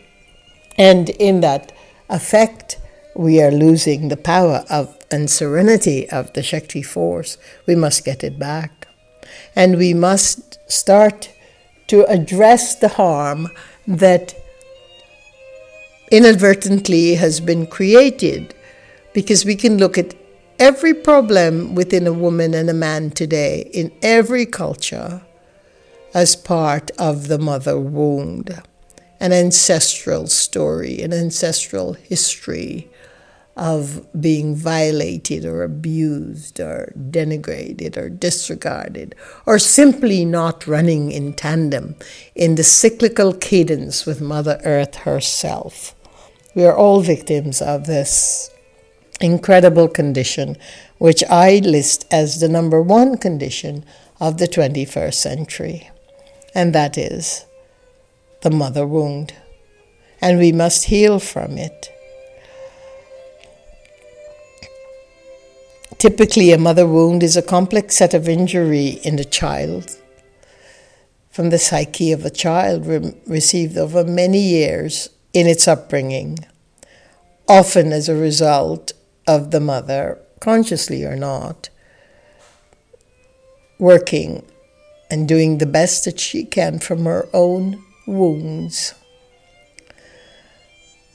And 0.78 1.10
in 1.12 1.40
that 1.42 1.72
effect, 2.10 2.80
we 3.16 3.42
are 3.42 3.52
losing 3.52 4.08
the 4.08 4.18
power 4.18 4.66
of 4.70 4.98
and 5.14 5.30
serenity 5.30 6.10
of 6.10 6.34
the 6.34 6.42
Shakti 6.42 6.82
force. 6.82 7.38
We 7.68 7.76
must 7.76 8.04
get 8.04 8.24
it 8.24 8.40
back. 8.40 8.88
And 9.56 9.78
we 9.78 9.94
must 9.94 10.58
start 10.70 11.30
to 11.88 12.04
address 12.06 12.76
the 12.76 12.88
harm 12.88 13.50
that 13.88 14.34
inadvertently 16.12 17.16
has 17.16 17.40
been 17.40 17.68
created 17.68 18.56
because 19.14 19.46
we 19.46 19.56
can 19.56 19.78
look 19.78 19.98
at 19.98 20.16
every 20.58 20.94
problem 20.94 21.76
within 21.76 22.08
a 22.08 22.14
woman 22.14 22.54
and 22.56 22.70
a 22.70 22.74
man 22.74 23.12
today 23.12 23.70
in 23.74 23.92
every 24.02 24.46
culture 24.46 25.22
as 26.14 26.36
part 26.36 26.90
of 26.98 27.28
the 27.28 27.40
mother 27.40 27.80
wound, 27.80 28.62
an 29.24 29.32
ancestral 29.32 30.28
story, 30.28 31.02
an 31.02 31.14
ancestral 31.14 31.94
history 31.94 32.92
of 33.56 34.06
being 34.20 34.54
violated 34.54 35.46
or 35.46 35.64
abused 35.64 36.60
or 36.60 36.92
denigrated 37.10 37.96
or 37.96 38.10
disregarded 38.10 39.16
or 39.46 39.58
simply 39.58 40.26
not 40.26 40.68
running 40.68 41.10
in 41.10 41.32
tandem 41.32 41.96
in 42.36 42.56
the 42.56 42.66
cyclical 42.66 43.32
cadence 43.32 44.06
with 44.06 44.20
Mother 44.20 44.60
Earth 44.66 44.96
herself. 44.96 45.96
We 46.54 46.66
are 46.66 46.76
all 46.76 47.00
victims 47.00 47.62
of 47.62 47.86
this 47.86 48.50
incredible 49.22 49.88
condition, 49.88 50.58
which 50.98 51.24
I 51.30 51.60
list 51.60 52.06
as 52.12 52.42
the 52.42 52.50
number 52.50 52.82
one 52.82 53.18
condition 53.18 53.86
of 54.20 54.38
the 54.38 54.50
21st 54.50 55.14
century, 55.14 55.90
and 56.54 56.76
that 56.76 56.98
is 56.98 57.46
the 58.44 58.52
mother 58.52 58.86
wound. 58.86 59.34
And 60.22 60.38
we 60.38 60.52
must 60.52 60.86
heal 60.86 61.20
from 61.20 61.58
it. 61.58 61.90
Typically, 65.98 66.52
a 66.52 66.58
mother 66.58 66.86
wound 66.86 67.24
is 67.24 67.38
a 67.38 67.42
complex 67.42 67.96
set 67.96 68.14
of 68.14 68.28
injury 68.28 69.00
in 69.04 69.16
the 69.16 69.26
child 69.26 69.98
from 71.32 71.50
the 71.50 71.58
psyche 71.58 72.12
of 72.12 72.26
a 72.26 72.30
child 72.30 72.86
re- 72.86 73.16
received 73.26 73.78
over 73.78 74.04
many 74.04 74.40
years 74.40 75.10
in 75.34 75.48
its 75.48 75.68
upbringing, 75.68 76.38
often 77.48 77.92
as 77.92 78.08
a 78.08 78.16
result 78.16 78.94
of 79.26 79.50
the 79.50 79.60
mother, 79.60 80.20
consciously 80.40 81.04
or 81.04 81.16
not, 81.16 81.70
working 83.80 84.46
and 85.10 85.28
doing 85.28 85.58
the 85.58 85.66
best 85.66 86.06
that 86.06 86.20
she 86.20 86.44
can 86.44 86.78
from 86.78 87.06
her 87.06 87.28
own 87.34 87.82
wounds. 88.06 88.94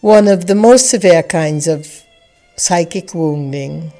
One 0.00 0.28
of 0.28 0.46
the 0.46 0.54
most 0.54 0.88
severe 0.88 1.22
kinds 1.22 1.66
of 1.66 2.02
psychic 2.56 3.14
wounding 3.14 3.92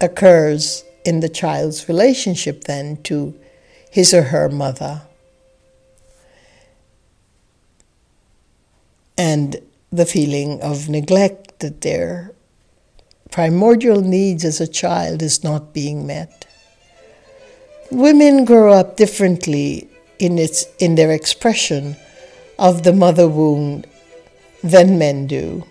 occurs 0.00 0.84
in 1.04 1.20
the 1.20 1.28
child's 1.28 1.88
relationship 1.88 2.64
then 2.64 3.02
to 3.04 3.34
his 3.90 4.12
or 4.12 4.22
her 4.22 4.48
mother. 4.48 5.02
And 9.16 9.56
the 9.90 10.04
feeling 10.04 10.60
of 10.60 10.88
neglect 10.88 11.60
that 11.60 11.80
their 11.80 12.32
primordial 13.30 14.00
needs 14.00 14.44
as 14.44 14.60
a 14.60 14.66
child 14.66 15.22
is 15.22 15.42
not 15.42 15.72
being 15.72 16.06
met. 16.06 16.45
Women 17.90 18.44
grow 18.44 18.72
up 18.72 18.96
differently 18.96 19.88
in, 20.18 20.38
its, 20.38 20.66
in 20.78 20.94
their 20.94 21.12
expression 21.12 21.96
of 22.58 22.82
the 22.82 22.92
mother 22.92 23.28
wound 23.28 23.86
than 24.62 24.98
men 24.98 25.26
do 25.26 25.64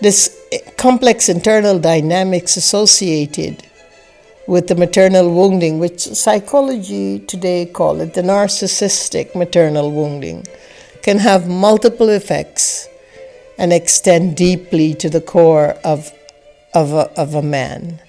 this 0.00 0.36
complex 0.76 1.28
internal 1.28 1.78
dynamics 1.78 2.56
associated 2.56 3.62
with 4.46 4.66
the 4.66 4.74
maternal 4.74 5.32
wounding, 5.32 5.78
which 5.78 6.00
psychology 6.00 7.20
today 7.20 7.66
call 7.66 8.00
it 8.00 8.14
the 8.14 8.22
narcissistic 8.22 9.34
maternal 9.36 9.92
wounding, 9.92 10.44
can 11.02 11.18
have 11.18 11.48
multiple 11.48 12.08
effects 12.08 12.88
and 13.58 13.72
extend 13.72 14.36
deeply 14.36 14.94
to 14.94 15.08
the 15.10 15.20
core 15.20 15.76
of, 15.84 16.12
of, 16.74 16.92
a, 16.92 17.10
of 17.20 17.34
a 17.34 17.42
man. 17.42 18.00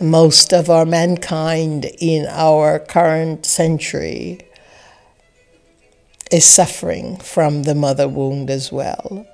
Most 0.00 0.52
of 0.52 0.70
our 0.70 0.86
mankind 0.86 1.90
in 1.98 2.26
our 2.30 2.78
current 2.78 3.44
century 3.44 4.38
is 6.30 6.44
suffering 6.44 7.16
from 7.16 7.64
the 7.64 7.74
mother 7.74 8.06
wound 8.06 8.48
as 8.48 8.70
well. 8.70 9.26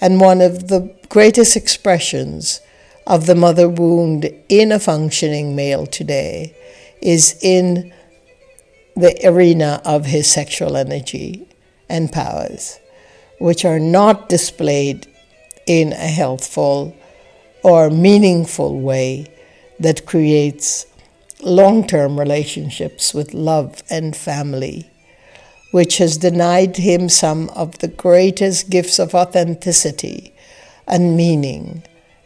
And 0.00 0.20
one 0.20 0.40
of 0.40 0.68
the 0.68 0.94
greatest 1.08 1.56
expressions 1.56 2.60
of 3.04 3.26
the 3.26 3.34
mother 3.34 3.68
wound 3.68 4.30
in 4.48 4.70
a 4.70 4.78
functioning 4.78 5.56
male 5.56 5.86
today 5.86 6.56
is 7.02 7.36
in 7.42 7.92
the 8.94 9.18
arena 9.24 9.82
of 9.84 10.06
his 10.06 10.30
sexual 10.30 10.76
energy 10.76 11.48
and 11.88 12.12
powers, 12.12 12.78
which 13.40 13.64
are 13.64 13.80
not 13.80 14.28
displayed 14.28 15.08
in 15.66 15.92
a 15.92 15.96
healthful 15.96 16.96
or 17.64 17.90
meaningful 17.90 18.78
way 18.78 19.32
that 19.78 20.06
creates 20.06 20.86
long 21.40 21.86
term 21.86 22.18
relationships 22.18 23.12
with 23.12 23.34
love 23.34 23.82
and 23.90 24.16
family 24.16 24.90
which 25.76 25.98
has 25.98 26.16
denied 26.16 26.76
him 26.78 27.08
some 27.08 27.50
of 27.50 27.78
the 27.78 27.88
greatest 27.88 28.70
gifts 28.70 28.98
of 28.98 29.14
authenticity 29.14 30.34
and 30.86 31.16
meaning 31.16 31.82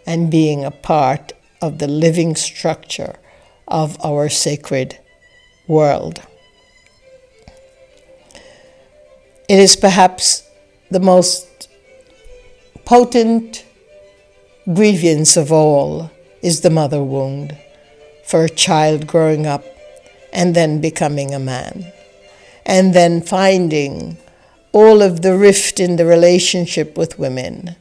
and 0.07 0.31
being 0.31 0.65
a 0.65 0.71
part 0.71 1.33
of 1.61 1.79
the 1.79 1.89
living 1.89 2.37
structure 2.37 3.17
of 3.67 3.97
our 4.05 4.29
sacred 4.29 4.99
world. 5.67 6.23
It 9.49 9.59
is 9.59 9.75
perhaps 9.75 10.49
the 10.91 11.01
most 11.01 11.69
potent 12.85 13.65
grievance 14.73 15.37
of 15.37 15.51
all 15.51 16.11
is 16.43 16.61
the 16.61 16.71
mother 16.71 17.03
wound 17.03 17.57
for 18.25 18.45
a 18.45 18.49
child 18.49 19.07
growing 19.07 19.47
up 19.47 19.65
and 20.33 20.55
then 20.55 20.81
becoming 20.81 21.35
a 21.35 21.39
man 21.39 21.93
and 22.71 22.95
then 22.95 23.21
finding 23.21 24.17
all 24.73 25.03
of 25.03 25.23
the 25.23 25.37
rift 25.37 25.81
in 25.81 25.97
the 25.97 26.07
relationship 26.07 26.97
with 26.97 27.19
women, 27.19 27.75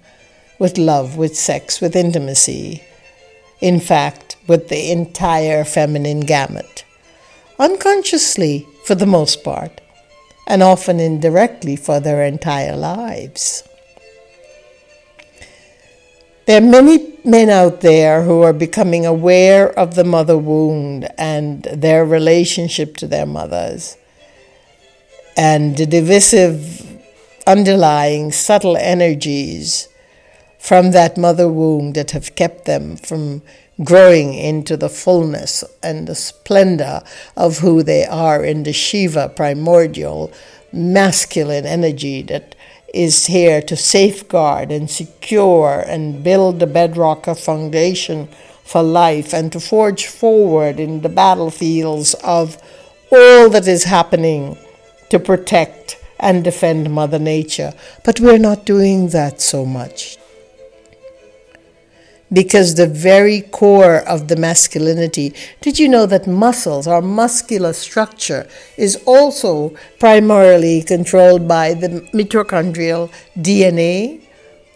with 0.58 0.78
love, 0.80 1.16
with 1.16 1.38
sex, 1.38 1.80
with 1.80 1.96
intimacy, 1.96 2.84
in 3.62 3.80
fact, 3.80 4.36
with 4.48 4.70
the 4.70 4.92
entire 4.92 5.64
feminine 5.64 6.22
gamut, 6.22 6.84
unconsciously 7.60 8.68
for 8.86 8.96
the 8.96 9.06
most 9.06 9.44
part, 9.44 9.80
and 10.48 10.64
often 10.64 11.00
indirectly 11.00 11.76
for 11.76 12.00
their 12.00 12.24
entire 12.24 12.76
lives. 12.76 13.69
There 16.50 16.58
are 16.58 16.66
many 16.66 17.14
men 17.24 17.52
out 17.52 17.82
there 17.82 18.24
who 18.24 18.42
are 18.42 18.54
becoming 18.54 19.06
aware 19.06 19.70
of 19.78 19.94
the 19.94 20.04
mother 20.04 20.36
wound 20.36 21.08
and 21.16 21.62
their 21.62 22.04
relationship 22.04 22.98
to 22.98 23.06
their 23.06 23.28
mothers. 23.28 23.98
And 25.38 25.78
the 25.78 25.86
divisive 25.86 27.04
underlying 27.46 28.32
subtle 28.32 28.78
energies 28.78 29.90
from 30.58 30.90
that 30.90 31.20
mother 31.20 31.48
womb 31.48 31.94
that 31.94 32.10
have 32.18 32.34
kept 32.34 32.66
them 32.66 32.98
from 32.98 33.44
growing 33.84 34.34
into 34.34 34.76
the 34.76 34.90
fullness 34.90 35.64
and 35.84 36.08
the 36.08 36.16
splendor 36.16 37.04
of 37.38 37.60
who 37.60 37.84
they 37.84 38.08
are 38.08 38.44
in 38.44 38.64
the 38.64 38.74
Shiva 38.74 39.30
primordial 39.30 40.34
masculine 40.74 41.68
energy 41.68 42.24
that 42.24 42.56
is 42.94 43.26
here 43.26 43.62
to 43.62 43.76
safeguard 43.76 44.72
and 44.72 44.90
secure 44.90 45.84
and 45.88 46.24
build 46.24 46.60
the 46.60 46.68
bedrock 46.68 47.28
of 47.28 47.40
foundation 47.40 48.28
for 48.64 48.84
life 48.84 49.34
and 49.34 49.52
to 49.52 49.60
forge 49.60 50.06
forward 50.06 50.80
in 50.80 51.02
the 51.02 51.10
battlefields 51.10 52.14
of 52.24 52.62
all 53.12 53.50
that 53.50 53.68
is 53.68 53.86
happening 53.86 54.56
to 55.10 55.18
protect 55.20 55.98
and 56.20 56.44
defend 56.44 56.92
Mother 56.92 57.18
Nature, 57.18 57.74
but 58.04 58.20
we're 58.20 58.38
not 58.38 58.66
doing 58.66 59.10
that 59.10 59.42
so 59.42 59.66
much. 59.66 60.19
Because 62.32 62.76
the 62.76 62.88
very 62.88 63.42
core 63.42 64.08
of 64.08 64.28
the 64.28 64.36
masculinity. 64.36 65.34
Did 65.62 65.80
you 65.80 65.90
know 65.90 66.06
that 66.06 66.28
muscles, 66.28 66.88
our 66.88 67.02
muscular 67.02 67.74
structure, 67.74 68.48
is 68.78 69.02
also 69.06 69.74
primarily 70.00 70.84
controlled 70.84 71.48
by 71.48 71.74
the 71.74 72.02
mitochondrial 72.14 73.12
DNA? 73.38 74.22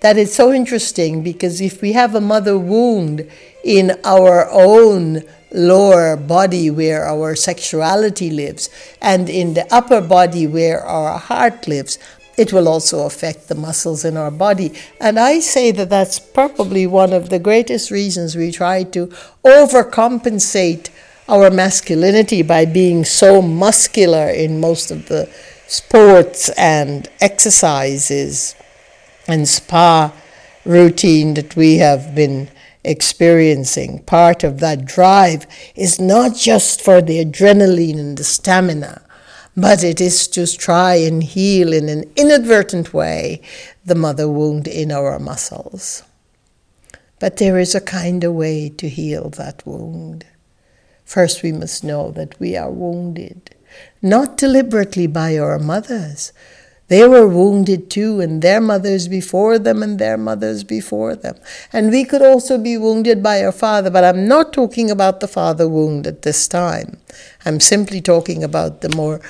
That 0.01 0.17
is 0.17 0.33
so 0.33 0.51
interesting 0.51 1.23
because 1.23 1.61
if 1.61 1.81
we 1.81 1.93
have 1.93 2.15
a 2.15 2.21
mother 2.21 2.57
wound 2.57 3.29
in 3.63 3.97
our 4.03 4.49
own 4.51 5.23
lower 5.53 6.17
body 6.17 6.69
where 6.71 7.05
our 7.05 7.35
sexuality 7.35 8.29
lives 8.29 8.69
and 9.01 9.29
in 9.29 9.53
the 9.53 9.71
upper 9.73 10.01
body 10.01 10.47
where 10.47 10.81
our 10.81 11.17
heart 11.17 11.67
lives, 11.67 11.99
it 12.37 12.51
will 12.51 12.67
also 12.67 13.05
affect 13.05 13.47
the 13.47 13.55
muscles 13.55 14.03
in 14.03 14.17
our 14.17 14.31
body. 14.31 14.73
And 14.99 15.19
I 15.19 15.39
say 15.39 15.71
that 15.71 15.89
that's 15.89 16.19
probably 16.19 16.87
one 16.87 17.13
of 17.13 17.29
the 17.29 17.39
greatest 17.39 17.91
reasons 17.91 18.35
we 18.35 18.51
try 18.51 18.83
to 18.83 19.07
overcompensate 19.45 20.89
our 21.29 21.49
masculinity 21.49 22.41
by 22.41 22.65
being 22.65 23.05
so 23.05 23.41
muscular 23.41 24.29
in 24.29 24.59
most 24.59 24.91
of 24.91 25.07
the 25.07 25.29
sports 25.67 26.49
and 26.57 27.07
exercises 27.21 28.55
and 29.27 29.47
spa 29.47 30.13
routine 30.65 31.33
that 31.35 31.55
we 31.55 31.77
have 31.77 32.13
been 32.13 32.49
experiencing. 32.83 33.99
Part 34.03 34.43
of 34.43 34.59
that 34.59 34.85
drive 34.85 35.47
is 35.75 35.99
not 35.99 36.35
just 36.35 36.81
for 36.81 37.01
the 37.01 37.23
adrenaline 37.23 37.99
and 37.99 38.17
the 38.17 38.23
stamina, 38.23 39.01
but 39.55 39.83
it 39.83 40.01
is 40.01 40.27
to 40.29 40.47
try 40.47 40.95
and 40.95 41.23
heal 41.23 41.73
in 41.73 41.89
an 41.89 42.09
inadvertent 42.15 42.93
way 42.93 43.41
the 43.85 43.95
mother 43.95 44.27
wound 44.27 44.67
in 44.67 44.91
our 44.91 45.19
muscles. 45.19 46.03
But 47.19 47.37
there 47.37 47.59
is 47.59 47.75
a 47.75 47.81
kinder 47.81 48.31
way 48.31 48.69
to 48.69 48.89
heal 48.89 49.29
that 49.31 49.65
wound. 49.65 50.25
First, 51.05 51.43
we 51.43 51.51
must 51.51 51.83
know 51.83 52.11
that 52.11 52.39
we 52.39 52.57
are 52.57 52.71
wounded, 52.71 53.55
not 54.01 54.37
deliberately 54.37 55.07
by 55.07 55.37
our 55.37 55.59
mothers. 55.59 56.33
They 56.87 57.07
were 57.07 57.27
wounded 57.27 57.89
too, 57.89 58.19
and 58.19 58.41
their 58.41 58.59
mothers 58.59 59.07
before 59.07 59.57
them, 59.57 59.81
and 59.81 59.99
their 59.99 60.17
mothers 60.17 60.63
before 60.63 61.15
them. 61.15 61.37
And 61.71 61.91
we 61.91 62.03
could 62.03 62.21
also 62.21 62.57
be 62.57 62.77
wounded 62.77 63.23
by 63.23 63.43
our 63.43 63.51
father, 63.51 63.89
but 63.89 64.03
I'm 64.03 64.27
not 64.27 64.51
talking 64.51 64.91
about 64.91 65.19
the 65.19 65.27
father 65.27 65.67
wound 65.67 66.05
at 66.07 66.23
this 66.23 66.47
time. 66.47 66.97
I'm 67.45 67.59
simply 67.59 68.01
talking 68.01 68.43
about 68.43 68.81
the 68.81 68.95
more 68.95 69.21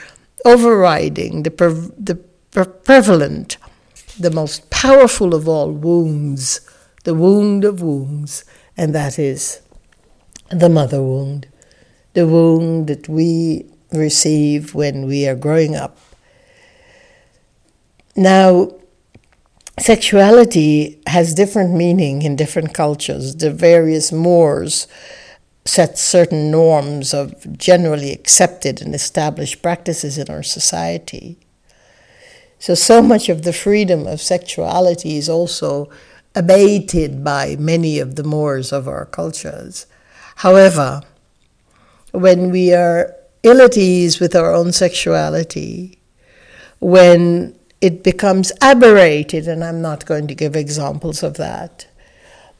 overriding, 0.45 1.43
the, 1.43 1.51
pre- 1.51 1.91
the 1.97 2.15
pre- 2.51 2.65
prevalent, 2.65 3.57
the 4.19 4.31
most 4.31 4.69
powerful 4.69 5.33
of 5.33 5.47
all 5.47 5.71
wounds, 5.71 6.61
the 7.03 7.13
wound 7.13 7.63
of 7.63 7.81
wounds, 7.81 8.45
and 8.77 8.93
that 8.93 9.17
is 9.19 9.61
the 10.49 10.69
mother 10.69 11.01
wound, 11.01 11.47
the 12.13 12.27
wound 12.27 12.87
that 12.87 13.09
we 13.09 13.65
receive 13.91 14.73
when 14.73 15.05
we 15.05 15.27
are 15.27 15.35
growing 15.35 15.75
up. 15.75 15.97
Now, 18.15 18.71
sexuality 19.79 21.01
has 21.07 21.33
different 21.33 21.73
meaning 21.73 22.21
in 22.21 22.35
different 22.35 22.73
cultures. 22.73 23.35
The 23.35 23.51
various 23.51 24.11
Moors 24.11 24.87
set 25.65 25.97
certain 25.97 26.51
norms 26.51 27.13
of 27.13 27.57
generally 27.57 28.11
accepted 28.11 28.81
and 28.81 28.93
established 28.93 29.61
practices 29.61 30.17
in 30.17 30.29
our 30.29 30.43
society. 30.43 31.37
So, 32.59 32.75
so 32.75 33.01
much 33.01 33.29
of 33.29 33.43
the 33.43 33.53
freedom 33.53 34.07
of 34.07 34.21
sexuality 34.21 35.17
is 35.17 35.29
also 35.29 35.89
abated 36.35 37.23
by 37.23 37.55
many 37.57 37.99
of 37.99 38.15
the 38.15 38.23
mores 38.23 38.71
of 38.71 38.87
our 38.87 39.05
cultures. 39.05 39.85
However, 40.37 41.01
when 42.11 42.51
we 42.51 42.73
are 42.73 43.15
ill 43.43 43.61
at 43.61 43.77
ease 43.77 44.19
with 44.19 44.35
our 44.35 44.53
own 44.53 44.71
sexuality, 44.71 45.99
when 46.79 47.57
it 47.81 48.03
becomes 48.03 48.51
aberrated, 48.61 49.47
and 49.47 49.63
I'm 49.63 49.81
not 49.81 50.05
going 50.05 50.27
to 50.27 50.35
give 50.35 50.55
examples 50.55 51.21
of 51.21 51.35
that, 51.35 51.87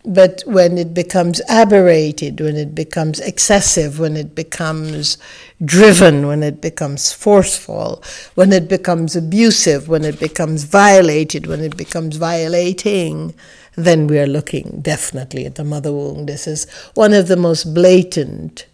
but 0.06 0.44
when 0.46 0.78
it 0.78 0.94
becomes 0.94 1.42
aberrated, 1.48 2.42
when 2.42 2.58
it 2.58 2.76
becomes 2.76 3.20
excessive, 3.22 4.00
when 4.00 4.18
it 4.18 4.36
becomes 4.36 5.18
driven, 5.64 6.28
when 6.28 6.44
it 6.44 6.60
becomes 6.60 7.14
forceful, 7.14 8.04
when 8.36 8.52
it 8.52 8.68
becomes 8.68 9.16
abusive, 9.16 9.88
when 9.88 10.04
it 10.04 10.20
becomes 10.20 10.66
violated, 10.66 11.48
when 11.48 11.62
it 11.62 11.78
becomes 11.78 12.18
violating, 12.18 13.34
then 13.76 14.08
we 14.08 14.20
are 14.20 14.28
looking 14.28 14.82
definitely 14.82 15.46
at 15.46 15.56
the 15.56 15.64
mother 15.64 15.94
wound. 15.94 16.28
This 16.28 16.48
is 16.48 16.70
one 16.96 17.14
of 17.14 17.28
the 17.30 17.38
most 17.38 17.74
blatant 17.74 18.66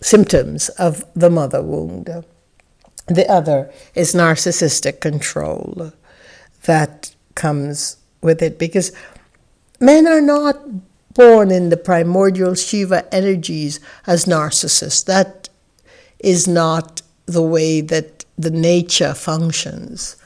symptoms 0.00 0.68
of 0.70 1.04
the 1.14 1.30
mother 1.30 1.62
wound. 1.62 2.24
The 3.08 3.28
other 3.28 3.70
is 3.94 4.14
narcissistic 4.14 5.00
control 5.00 5.92
that 6.64 7.14
comes 7.34 7.96
with 8.22 8.40
it 8.40 8.58
because 8.58 8.92
Men 9.84 10.06
are 10.06 10.22
not 10.22 10.62
born 11.12 11.50
in 11.50 11.68
the 11.68 11.76
primordial 11.76 12.54
Shiva 12.54 13.04
energies 13.14 13.80
as 14.06 14.24
narcissists. 14.24 15.04
That 15.04 15.50
is 16.18 16.48
not 16.48 17.02
the 17.26 17.42
way 17.42 17.82
that 17.82 18.24
the 18.38 18.50
nature 18.50 19.12
functions. 19.12 20.16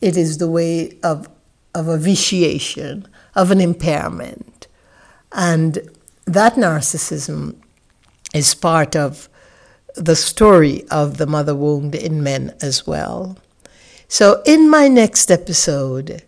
It 0.00 0.16
is 0.16 0.38
the 0.38 0.50
way 0.50 0.98
of, 1.04 1.28
of 1.76 1.86
a 1.86 1.96
vitiation, 1.96 3.06
of 3.36 3.52
an 3.52 3.60
impairment. 3.60 4.66
And 5.30 5.78
that 6.24 6.54
narcissism 6.54 7.54
is 8.34 8.52
part 8.52 8.96
of 8.96 9.28
the 9.94 10.16
story 10.16 10.82
of 10.90 11.18
the 11.18 11.26
mother 11.28 11.54
wound 11.54 11.94
in 11.94 12.24
men 12.24 12.52
as 12.60 12.84
well. 12.84 13.38
So, 14.08 14.42
in 14.44 14.68
my 14.68 14.88
next 14.88 15.30
episode, 15.30 16.24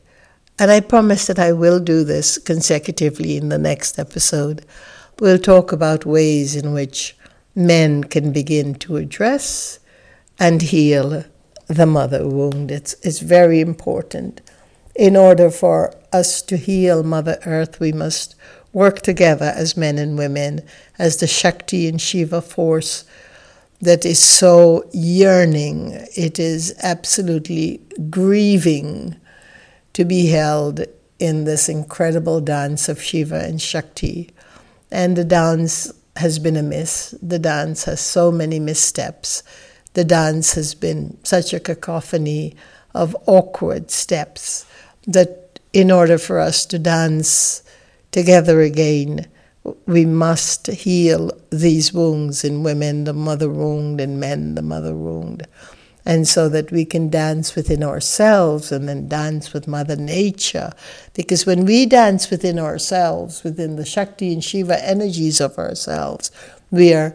and 0.61 0.71
I 0.71 0.81
promise 0.81 1.27
that 1.27 1.39
I 1.39 1.53
will 1.53 1.81
do 1.81 2.05
this 2.05 2.37
consecutively 2.37 3.39
in 3.39 3.49
the 3.49 3.57
next 3.57 3.99
episode. 3.99 4.63
We'll 5.19 5.39
talk 5.39 5.73
about 5.73 6.05
ways 6.05 6.55
in 6.55 6.75
which 6.75 7.17
men 7.55 8.05
can 8.05 8.31
begin 8.31 8.75
to 8.75 8.99
address 8.99 9.79
and 10.39 10.61
heal 10.61 11.25
the 11.67 11.87
mother 11.87 12.29
wound. 12.29 12.71
It's, 12.71 12.93
it's 13.03 13.21
very 13.21 13.61
important. 13.61 14.43
In 14.95 15.17
order 15.17 15.51
for 15.51 15.95
us 16.13 16.43
to 16.43 16.59
heal 16.59 17.03
Mother 17.03 17.39
Earth, 17.47 17.81
we 17.81 17.93
must 17.93 18.35
work 18.75 19.01
together 19.01 19.55
as 19.57 19.79
men 19.79 19.97
and 19.97 20.19
women, 20.19 20.61
as 20.99 21.17
the 21.17 21.27
Shakti 21.27 21.89
and 21.89 21.99
Shiva 21.99 22.43
force 22.43 23.07
that 23.81 24.05
is 24.05 24.19
so 24.19 24.85
yearning. 24.93 25.93
It 26.15 26.39
is 26.39 26.75
absolutely 26.83 27.81
grieving 28.11 29.17
to 29.93 30.05
be 30.05 30.27
held 30.27 30.85
in 31.19 31.45
this 31.45 31.69
incredible 31.69 32.41
dance 32.41 32.89
of 32.89 33.03
Shiva 33.03 33.45
and 33.45 33.61
Shakti. 33.61 34.31
And 34.91 35.17
the 35.17 35.25
dance 35.25 35.93
has 36.17 36.39
been 36.39 36.57
a 36.57 36.63
miss. 36.63 37.15
The 37.23 37.39
dance 37.39 37.85
has 37.85 38.01
so 38.01 38.33
many 38.33 38.59
missteps. 38.59 39.43
The 39.95 40.05
dance 40.05 40.55
has 40.55 40.75
been 40.75 41.19
such 41.23 41.53
a 41.53 41.61
cacophony 41.61 42.57
of 42.95 43.17
awkward 43.27 43.91
steps 43.91 44.67
that 45.07 45.61
in 45.73 45.91
order 45.91 46.19
for 46.19 46.41
us 46.41 46.67
to 46.67 46.79
dance 46.79 47.63
together 48.11 48.61
again, 48.61 49.27
we 49.87 50.07
must 50.07 50.67
heal 50.69 51.31
these 51.51 51.93
wounds 51.93 52.45
in 52.45 52.63
women, 52.63 53.05
the 53.05 53.13
mother 53.13 53.49
wound, 53.49 54.01
and 54.01 54.19
men, 54.19 54.55
the 54.55 54.63
mother 54.63 54.95
wound 54.95 55.47
and 56.11 56.27
so 56.27 56.49
that 56.49 56.73
we 56.73 56.85
can 56.85 57.09
dance 57.09 57.55
within 57.55 57.85
ourselves 57.85 58.73
and 58.73 58.89
then 58.89 59.07
dance 59.07 59.53
with 59.53 59.69
Mother 59.69 59.95
Nature. 59.95 60.73
Because 61.15 61.47
when 61.47 61.65
we 61.65 61.87
dance 61.87 62.31
within 62.31 62.59
ourselves, 62.59 63.45
within 63.45 63.77
the 63.77 63.85
Shakti 63.85 64.33
and 64.33 64.43
Shiva 64.43 64.85
energies 64.85 65.41
of 65.41 65.57
ourselves, 65.57 66.33
we 66.73 66.93
are 66.93 67.15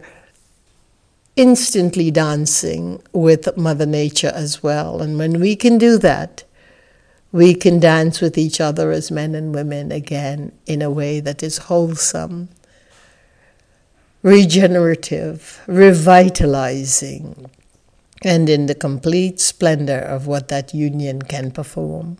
instantly 1.36 2.10
dancing 2.10 3.02
with 3.12 3.54
Mother 3.54 3.84
Nature 3.84 4.32
as 4.34 4.62
well. 4.62 5.02
And 5.02 5.18
when 5.18 5.40
we 5.40 5.56
can 5.56 5.76
do 5.76 5.98
that, 5.98 6.44
we 7.32 7.52
can 7.52 7.78
dance 7.78 8.22
with 8.22 8.38
each 8.38 8.62
other 8.62 8.92
as 8.92 9.10
men 9.10 9.34
and 9.34 9.54
women 9.54 9.92
again 9.92 10.52
in 10.64 10.80
a 10.80 10.90
way 10.90 11.20
that 11.20 11.42
is 11.42 11.58
wholesome, 11.58 12.48
regenerative, 14.22 15.60
revitalizing 15.66 17.50
and 18.22 18.48
in 18.48 18.66
the 18.66 18.74
complete 18.74 19.40
splendor 19.40 19.98
of 19.98 20.26
what 20.26 20.48
that 20.48 20.74
union 20.74 21.22
can 21.22 21.50
perform. 21.50 22.18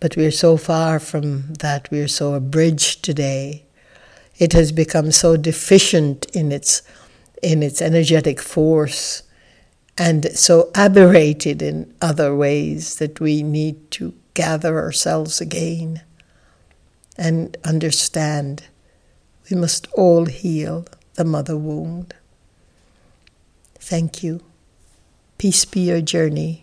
But 0.00 0.16
we're 0.16 0.30
so 0.32 0.56
far 0.56 0.98
from 0.98 1.54
that, 1.60 1.90
we're 1.90 2.08
so 2.08 2.34
abridged 2.34 3.04
today. 3.04 3.64
It 4.38 4.52
has 4.52 4.72
become 4.72 5.12
so 5.12 5.36
deficient 5.36 6.26
in 6.34 6.52
its, 6.52 6.82
in 7.42 7.62
its 7.62 7.80
energetic 7.82 8.40
force 8.40 9.22
and 9.98 10.26
so 10.36 10.70
aberrated 10.74 11.62
in 11.62 11.94
other 12.00 12.34
ways 12.34 12.96
that 12.96 13.20
we 13.20 13.42
need 13.42 13.90
to 13.92 14.14
gather 14.34 14.78
ourselves 14.78 15.40
again. 15.40 16.02
and 17.18 17.56
understand 17.64 18.64
we 19.50 19.56
must 19.56 19.86
all 19.92 20.26
heal 20.26 20.86
the 21.14 21.24
mother 21.24 21.56
wound. 21.56 22.14
Thank 23.78 24.22
you. 24.22 24.40
Peace 25.42 25.64
be 25.64 25.80
your 25.80 26.00
journey. 26.00 26.62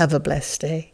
Have 0.00 0.14
a 0.14 0.18
blessed 0.18 0.62
day. 0.62 0.89